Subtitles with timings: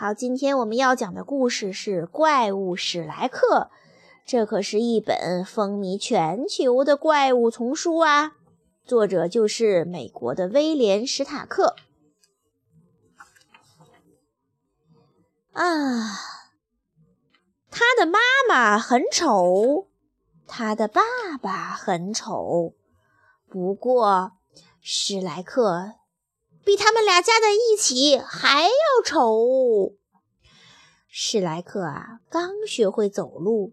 [0.00, 3.68] 好，今天我们要讲的故事是《怪物史莱克》，
[4.24, 8.36] 这可是一本风靡全球的怪物丛书啊！
[8.84, 11.74] 作者就是美国的威廉·史塔克。
[15.50, 15.64] 啊，
[17.68, 19.88] 他的妈妈很丑，
[20.46, 21.02] 他的爸
[21.42, 22.72] 爸很丑，
[23.48, 24.34] 不过
[24.80, 25.94] 史莱克。
[26.68, 28.70] 比他们俩加在一起还要
[29.02, 29.94] 丑。
[31.08, 33.72] 史莱克啊，刚学会走路，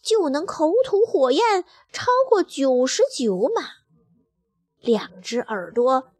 [0.00, 3.62] 就能口吐火焰超过九十九码，
[4.78, 6.12] 两只耳朵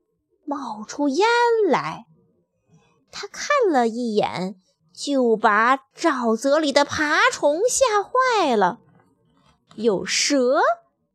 [0.45, 1.29] 冒出烟
[1.69, 2.07] 来。
[3.13, 4.61] 他看了一眼，
[4.93, 8.81] 就把沼泽里的爬虫吓坏了。
[9.77, 10.61] 有蛇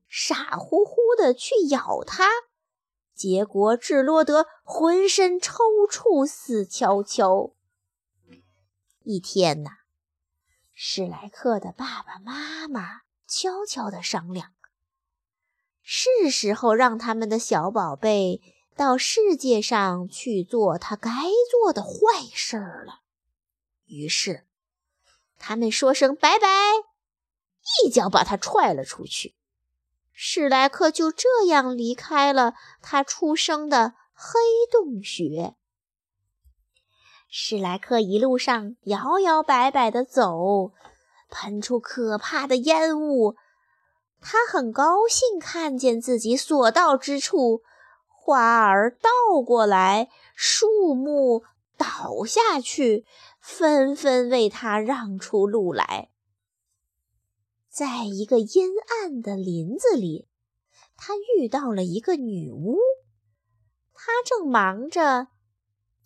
[0.07, 2.29] 傻乎乎的去咬他。
[3.19, 7.51] 结果，智罗德浑身抽搐，死翘翘。
[9.03, 9.71] 一天呐，
[10.73, 14.53] 史莱克的爸爸妈妈悄悄地商量，
[15.81, 18.41] 是时候让他们的小宝贝
[18.73, 21.11] 到世界上去做他该
[21.51, 21.91] 做的坏
[22.33, 23.01] 事儿了。
[23.83, 24.47] 于是，
[25.37, 26.47] 他们说声拜拜，
[27.83, 29.35] 一脚把他踹了出去。
[30.21, 34.37] 史莱克就这样离开了他出生的黑
[34.69, 35.55] 洞穴。
[37.29, 40.73] 史莱克一路上摇摇摆摆地走，
[41.29, 43.37] 喷出可怕的烟雾。
[44.19, 47.61] 他很高兴看见自己所到之处，
[48.05, 51.45] 花儿倒过来，树木
[51.77, 53.05] 倒下去，
[53.39, 56.09] 纷纷为他让出路来。
[57.79, 60.27] 在一个阴暗的林子里，
[60.97, 62.75] 他遇到了一个女巫。
[63.93, 65.27] 她正忙着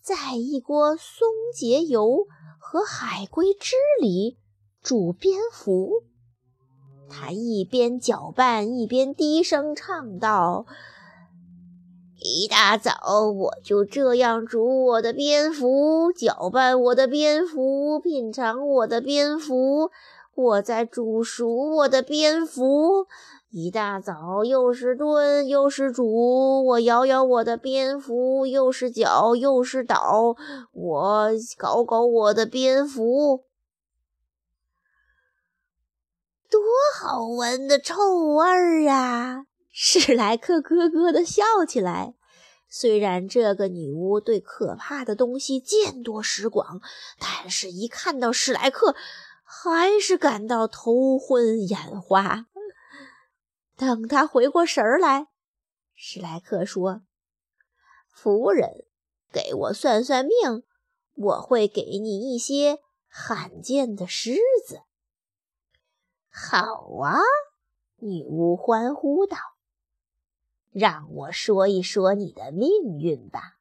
[0.00, 2.28] 在一锅松节油
[2.60, 4.38] 和海龟汁里
[4.82, 6.04] 煮蝙蝠。
[7.10, 10.66] 她一边搅拌，一边低声唱道
[12.22, 19.90] ：“一大早，我就这样煮我的蝙蝠，搅拌我的蝙蝠，品尝我的蝙蝠。”
[20.34, 23.06] 我在煮熟我的蝙蝠，
[23.50, 30.34] 一大早又是炖又是煮，我摇摇我的蝙蝠，又是搅又是倒，
[30.72, 33.44] 我搞搞我的蝙蝠，
[36.50, 36.60] 多
[37.00, 37.94] 好闻的臭
[38.34, 39.46] 味儿啊！
[39.70, 42.14] 史莱克咯咯地笑起来。
[42.68, 46.80] 虽然这个女巫对可怕的东西见多识广，
[47.20, 48.96] 但是一看到史莱克。
[49.56, 52.46] 还是感到头昏眼花。
[53.76, 55.28] 等他回过神儿来，
[55.94, 57.02] 史莱克说
[58.12, 58.84] ：“夫人，
[59.32, 60.64] 给我算算命，
[61.14, 64.34] 我会给你一些罕见的狮
[64.66, 64.82] 子。”
[66.28, 67.20] 好啊，
[67.98, 69.36] 女巫欢呼道
[70.72, 73.53] ：“让我说一说你的命运吧。”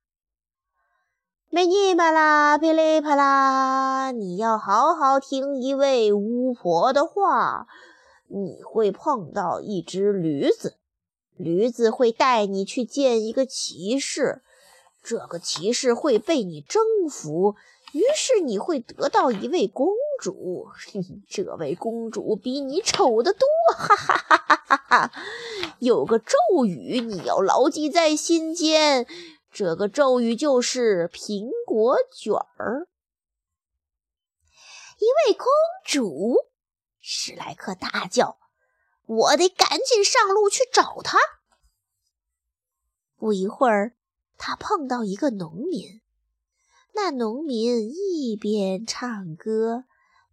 [1.56, 4.10] 噼里啪啦，噼里啪啦！
[4.10, 7.68] 你要好好听一位巫婆的话。
[8.28, 10.78] 你会碰到一只驴子，
[11.38, 14.42] 驴子会带你去见一个骑士，
[15.04, 17.54] 这个骑士会被你征服，
[17.92, 20.70] 于是你会得到一位公主。
[21.30, 23.48] 这位公主比你丑得多，
[23.78, 25.12] 哈哈哈哈哈哈！
[25.78, 29.06] 有个咒语，你要牢记在心间。
[29.54, 32.88] 这个咒语就是苹果卷儿。
[34.98, 35.46] 一位公
[35.86, 36.38] 主，
[37.00, 38.40] 史莱克大叫
[39.06, 41.20] ：“我得赶紧上路去找她。”
[43.16, 43.96] 不一会儿，
[44.38, 46.02] 他碰到一个农民。
[46.94, 49.84] 那农民一边唱歌，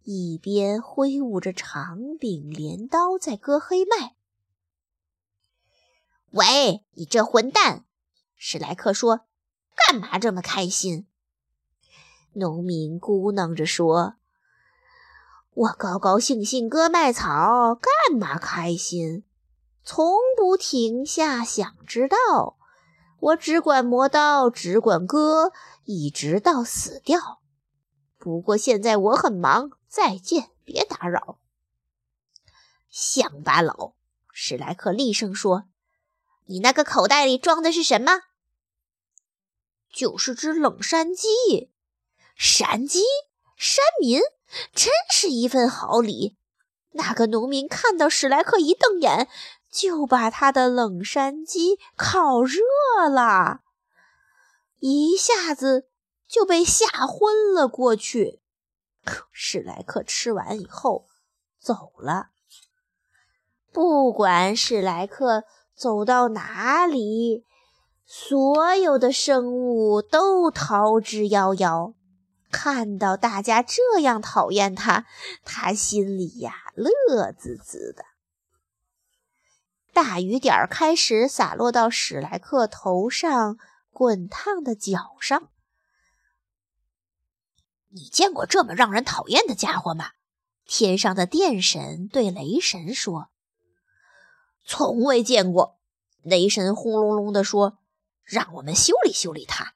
[0.03, 4.15] 一边挥舞着长柄镰刀在割黑麦。
[6.31, 7.85] “喂，你这混蛋！”
[8.43, 9.27] 史莱克说
[9.77, 11.05] ：“干嘛这么开心？”
[12.33, 14.15] 农民咕囔着说
[15.53, 19.23] ：“我高高兴兴割麦草，干嘛开心？
[19.83, 22.57] 从不停下想知道。
[23.19, 25.53] 我只管磨刀，只管割，
[25.85, 27.41] 一直到死掉。
[28.17, 31.37] 不过现在我很忙，再见，别打扰。”
[32.89, 33.93] 乡巴佬，
[34.31, 35.65] 史莱克厉声说
[36.47, 38.21] ：“你那个口袋里装的是什么？”
[39.91, 41.71] 就是只冷山鸡，
[42.35, 43.01] 山鸡，
[43.57, 44.21] 山民，
[44.73, 46.37] 真是一份好礼。
[46.91, 49.29] 那个农民看到史莱克一瞪眼，
[49.71, 52.59] 就把他的冷山鸡烤热
[53.09, 53.61] 了，
[54.79, 55.87] 一下子
[56.27, 58.41] 就被吓昏了过去。
[59.31, 61.07] 史莱克吃完以后
[61.59, 62.29] 走了。
[63.71, 67.45] 不管史莱克走到哪里，
[68.13, 71.93] 所有的生物都逃之夭夭。
[72.51, 75.05] 看到大家这样讨厌他，
[75.45, 78.03] 他心里呀乐滋滋的。
[79.93, 83.57] 大雨点儿开始洒落到史莱克头上，
[83.93, 85.47] 滚烫的脚上。
[87.91, 90.09] 你见过这么让人讨厌的家伙吗？
[90.65, 93.29] 天上的电神对雷神说。
[94.65, 95.79] 从未见过，
[96.21, 97.77] 雷神轰隆隆地说
[98.31, 99.73] ：“让我们修理修理他。”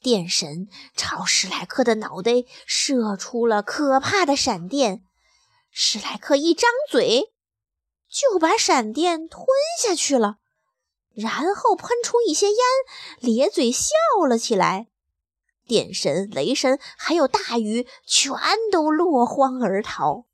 [0.00, 2.32] 电神朝史莱克的脑袋
[2.64, 5.02] 射出了可怕的闪电，
[5.70, 7.34] 史莱克一张嘴
[8.08, 9.46] 就把闪电吞
[9.78, 10.36] 下去了，
[11.14, 12.56] 然后喷出一些烟，
[13.20, 13.90] 咧嘴笑
[14.26, 14.88] 了起来。
[15.66, 18.34] 电神、雷神还有大鱼全
[18.72, 20.24] 都落荒而逃。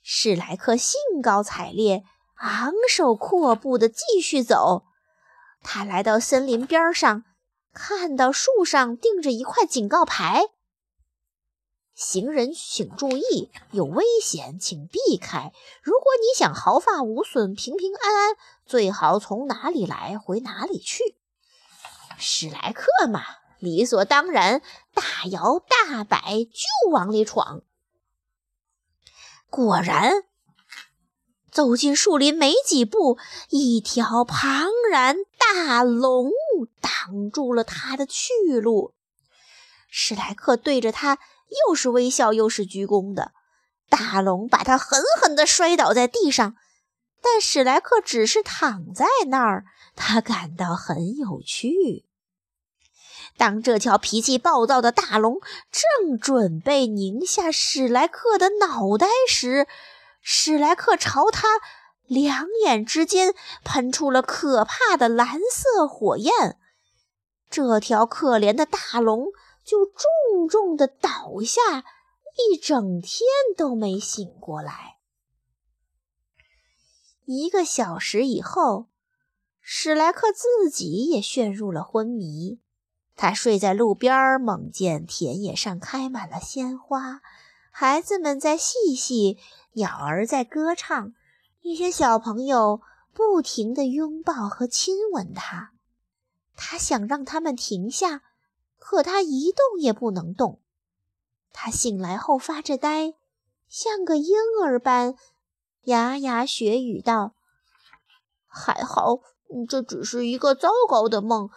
[0.00, 2.04] 史莱克兴高采烈，
[2.36, 4.84] 昂首阔步地继续走。
[5.68, 7.24] 他来到森林边上，
[7.72, 10.44] 看到树上钉着一块警告牌
[11.92, 15.52] ：“行人请注意，有危险，请避开。
[15.82, 21.16] 如果你想毫发无损、平平安安，最好从哪里来回哪里去。”
[22.16, 23.22] 史莱克嘛，
[23.58, 24.62] 理所当然，
[24.94, 27.62] 大摇大摆就往里闯。
[29.50, 30.22] 果然，
[31.56, 33.16] 走进树林没几步，
[33.48, 36.30] 一条庞然大龙
[36.82, 38.92] 挡住了他的去路。
[39.88, 41.18] 史莱克对着他
[41.66, 43.32] 又是微笑又是鞠躬的，
[43.88, 46.56] 大龙把他狠狠地摔倒在地上。
[47.22, 49.64] 但史莱克只是躺在那儿，
[49.94, 52.04] 他感到很有趣。
[53.38, 55.40] 当这条脾气暴躁的大龙
[55.72, 59.66] 正准备拧下史莱克的脑袋时，
[60.28, 61.46] 史莱克朝他
[62.02, 63.32] 两眼之间
[63.62, 66.58] 喷出了可怕的蓝色火焰，
[67.48, 69.26] 这条可怜的大龙
[69.64, 71.84] 就重重的倒下，
[72.50, 73.20] 一整天
[73.56, 74.96] 都没醒过来。
[77.24, 78.88] 一个小时以后，
[79.60, 82.58] 史莱克自己也陷入了昏迷。
[83.14, 87.20] 他睡在路边，梦见田野上开满了鲜花，
[87.78, 89.36] 孩子们在嬉戏，
[89.72, 91.12] 鸟儿在歌唱，
[91.60, 92.80] 一些小朋友
[93.12, 95.74] 不停地拥抱和亲吻他。
[96.54, 98.22] 他想让他们停下，
[98.78, 100.62] 可他一动也不能动。
[101.52, 103.12] 他醒来后发着呆，
[103.68, 104.34] 像个婴
[104.64, 105.14] 儿般，
[105.82, 107.34] 牙牙学语道
[108.48, 109.18] ：“还好。”
[109.68, 111.50] 这只是一个糟糕的梦，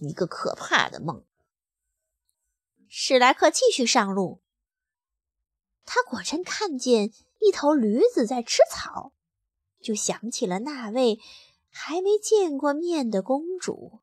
[0.00, 1.22] 一个可怕的梦。
[2.88, 4.40] 史莱克继续上路，
[5.90, 9.14] 他果真看见一头驴子在吃草，
[9.80, 11.18] 就想起了那位
[11.70, 14.00] 还没见过面的公主。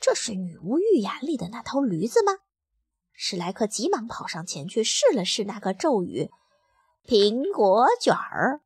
[0.00, 2.32] 这是女巫预言里的那头驴子吗？
[3.12, 6.30] 史莱克急忙跑上前去试了试那个咒语
[7.06, 8.62] ：“苹果卷儿。”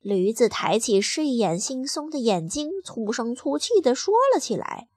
[0.00, 4.88] 驴子抬起睡眼惺忪的眼睛，粗声粗气地说了起来：“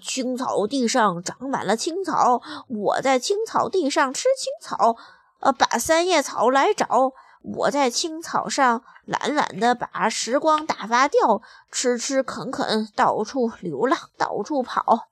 [0.00, 4.96] 青草地上长满了青草，我在青草地上吃青草。
[5.40, 7.12] 呃，把三叶草来找，
[7.42, 15.10] 我在青草上懒懒地把时光打发掉，吃吃啃啃，到处流浪，到处跑。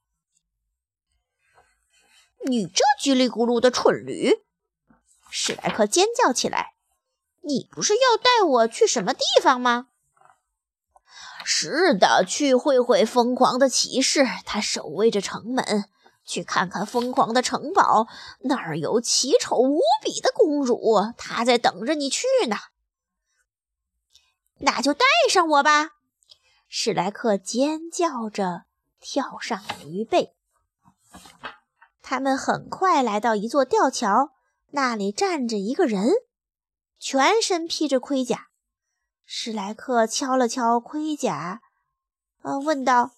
[2.47, 4.43] 你这叽里咕噜的蠢驴！”
[5.31, 6.75] 史莱克尖叫起来。
[7.45, 9.89] 你不是要带我去什么地方吗？
[11.45, 15.85] 是的，去会会疯狂的骑士，他守卫着城门。
[16.25, 18.07] 去看看疯狂的城堡，
[18.43, 20.79] 那儿有奇丑无比的公主，
[21.19, 22.57] 她在等着你去呢。
[24.59, 25.91] 那就带上我吧！
[26.69, 28.63] 史莱克尖叫着
[29.01, 30.37] 跳上驴背。
[32.01, 34.31] 他们很快来到一座吊桥，
[34.71, 36.13] 那里站着一个人。
[37.01, 38.47] 全身披着盔甲，
[39.35, 41.63] 史莱克敲了敲盔甲，
[42.43, 43.13] 呃，问道：“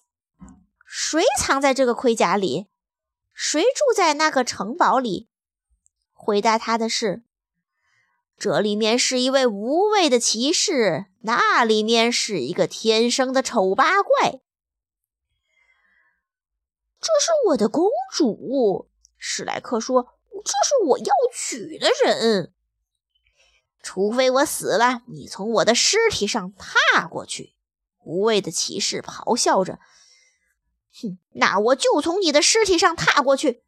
[0.87, 2.67] 谁藏在这个盔甲里？
[3.33, 5.27] 谁住在那个城堡里？”
[6.15, 7.23] 回答他的是
[8.39, 14.39] ：“这里面是一位无畏的骑士，那里面是一个天生的丑八怪。”
[17.01, 22.53] 这是我的公主，史莱克说：“这是我要娶的人。”
[23.85, 27.53] 除非我死了，你从我的尸体上踏过去。”
[28.03, 29.79] 无畏的骑士咆哮着，
[31.01, 33.63] 哼，那我就从你的尸体上踏过去。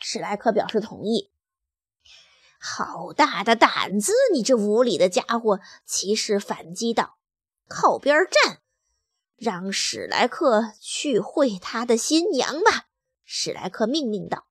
[0.00, 1.32] 史莱克表示同意。
[2.60, 5.60] 好大的胆子，你这无礼的家伙！
[5.84, 7.18] 骑士反击道
[7.68, 8.60] ：“靠边站，
[9.36, 12.86] 让史莱克去会他的新娘吧。”
[13.24, 14.46] 史莱克命令道：“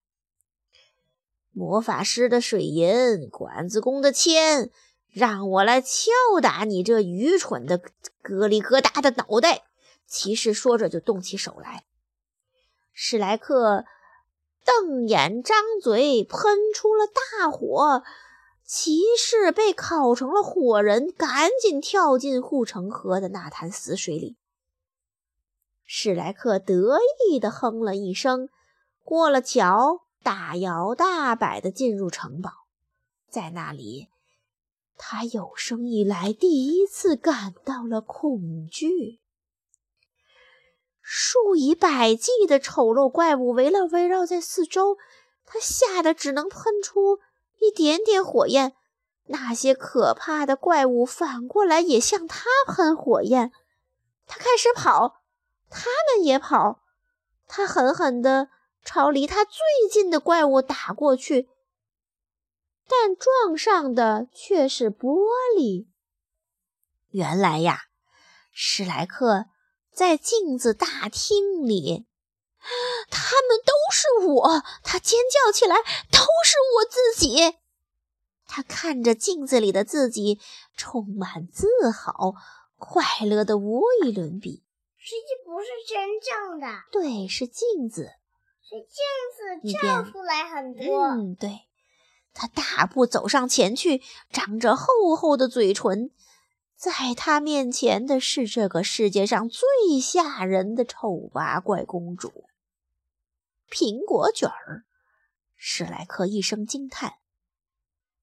[1.59, 4.69] 魔法师的水银，管子工的铅，
[5.11, 6.09] 让我来敲
[6.41, 7.81] 打你这愚蠢的
[8.21, 9.63] 咯里咯哒的脑袋！”
[10.07, 11.83] 骑士说着就动起手来。
[12.93, 13.83] 史莱克。
[14.65, 18.03] 瞪眼张嘴，喷出了大火，
[18.63, 24.37] 骑士被烤成了火人，赶紧跳进护城河的那潭死水里。
[25.85, 26.99] 史莱克得
[27.29, 28.49] 意地哼了一声，
[29.03, 32.51] 过了桥，大摇大摆地进入城堡，
[33.29, 34.09] 在那里，
[34.97, 39.19] 他有生以来第一次感到了恐惧。
[41.01, 44.97] 数以百计的丑陋怪物围了围绕在四周，
[45.45, 47.19] 他吓得只能喷出
[47.59, 48.75] 一点点火焰。
[49.25, 53.51] 那些可怕的怪物反过来也向他喷火焰。
[54.27, 55.21] 他开始跑，
[55.69, 56.83] 他们也跑。
[57.47, 58.49] 他狠狠地
[58.83, 61.49] 朝离他最近的怪物打过去，
[62.87, 65.17] 但撞上的却是玻
[65.57, 65.87] 璃。
[67.09, 67.83] 原来呀，
[68.51, 69.45] 史莱克。
[69.91, 72.05] 在镜子大厅里，
[73.09, 74.63] 他们都是我！
[74.81, 77.57] 他尖叫起来，都是我自己！
[78.45, 80.39] 他看着镜子里的自己，
[80.77, 82.33] 充满自豪，
[82.77, 84.63] 快乐的无与伦比。
[84.95, 88.18] 实际不是真正的，对，是镜子，是
[88.69, 91.03] 镜子照出来很多。
[91.07, 91.61] 嗯，对。
[92.33, 96.11] 他大步走上前去，长着厚厚的嘴唇。
[96.75, 102.45] 在他面前的是这个世界上最吓人的丑八怪公主——
[103.69, 104.85] 苹果卷儿。
[105.57, 107.15] 史莱克一声惊叹：“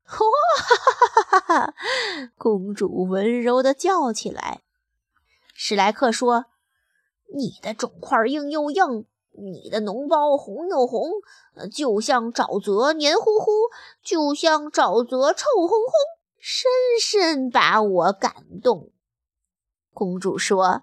[0.09, 0.17] 哇
[0.57, 1.75] 哈哈哈哈！”
[2.39, 4.63] 公主温柔地叫起来。
[5.53, 6.47] 史莱克说
[7.37, 9.07] ：“你的肿块硬又硬，
[9.39, 11.11] 你的脓包红又红，
[11.73, 13.51] 就像沼泽黏糊糊，
[14.03, 15.93] 就像沼泽臭烘烘。”
[16.39, 16.71] 深
[17.03, 18.93] 深把我感动。
[19.93, 20.83] 公主说：“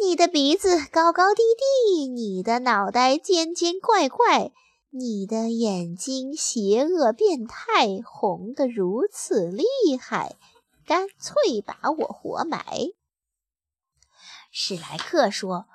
[0.00, 4.52] 你的鼻子高高低低，你的脑袋尖尖怪怪，
[4.90, 9.64] 你的眼睛邪恶变态，红得如此厉
[10.00, 10.36] 害，
[10.86, 12.64] 干脆把我活埋。”
[14.50, 15.66] 史莱克说：“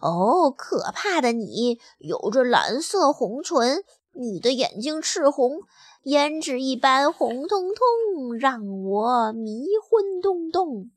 [0.00, 5.62] 哦，可怕的你，有着蓝色红唇，你的眼睛赤红。”
[6.04, 10.90] 胭脂一般红彤彤，让我迷昏咚咚。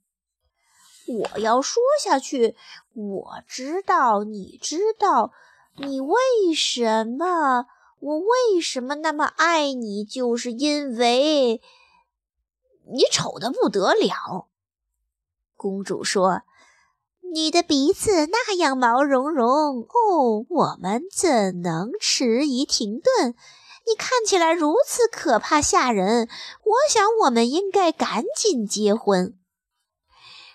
[1.07, 2.55] 我要说下去，
[2.93, 5.33] 我知道，你知道，
[5.75, 6.15] 你为
[6.55, 7.65] 什么？
[7.99, 10.05] 我为什么那么爱你？
[10.05, 11.61] 就是因为
[12.85, 14.47] 你丑的不得了。
[15.57, 16.43] 公主说
[17.33, 23.33] ：“你的鼻子那样毛茸茸，哦，我们怎能迟疑停顿？”
[23.87, 26.27] 你看起来如此可怕吓人，
[26.63, 29.35] 我想我们应该赶紧结婚。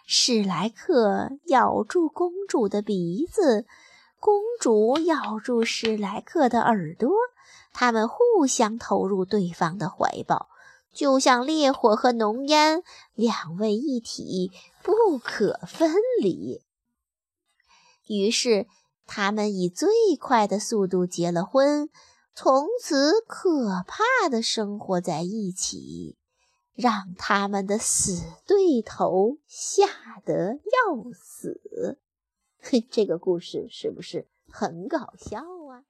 [0.06, 3.66] 史莱克咬住公主的鼻子，
[4.20, 7.10] 公主咬住史莱克的耳朵，
[7.72, 10.48] 他们互相投入对方的怀抱，
[10.94, 14.52] 就像烈火和浓烟，两位一体，
[14.84, 16.62] 不可分离。
[18.06, 18.66] 于是，
[19.06, 19.88] 他们以最
[20.20, 21.88] 快的速度结了婚。
[22.34, 26.18] 从此可怕的生活在一起，
[26.74, 29.86] 让他们的死对头吓
[30.24, 31.98] 得要死。
[32.90, 35.38] 这个故事是不是很搞笑
[35.70, 35.84] 啊？